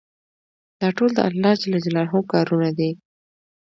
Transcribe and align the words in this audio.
دا 0.79 0.87
ټول 0.97 1.09
د 1.15 1.19
الله 1.27 1.53
کارونه 2.31 2.69
دي. 2.77 2.89